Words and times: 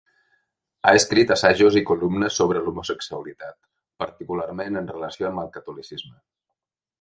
Ha 0.85 0.93
escrit 1.01 1.33
assajos 1.35 1.77
i 1.81 1.83
columnes 1.89 2.39
sobre 2.41 2.61
l'homosexualitat, 2.63 3.57
particularment 4.05 4.81
en 4.83 4.91
relació 4.97 5.29
amb 5.31 5.45
el 5.45 5.53
catolicisme. 5.59 6.17